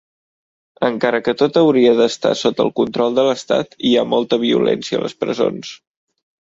Encara 0.87 1.19
que 1.27 1.35
tot 1.41 1.59
hauria 1.61 1.91
d'estar 1.99 2.33
sota 2.41 2.65
el 2.69 2.73
control 2.81 3.21
de 3.21 3.27
l'estat, 3.29 3.79
hi 3.91 3.95
ha 4.03 4.09
molta 4.17 4.43
violència 4.49 5.01
a 5.03 5.07
les 5.07 5.19
presons. 5.25 5.75